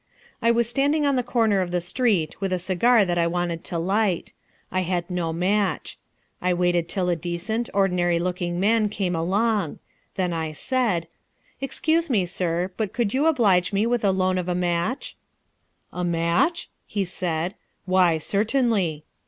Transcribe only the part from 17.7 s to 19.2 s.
"why certainly."